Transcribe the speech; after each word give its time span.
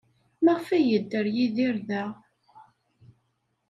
Maɣef 0.43 0.67
ay 0.75 0.83
yedder 0.89 1.25
Yidir 1.35 1.77
da? 1.87 2.03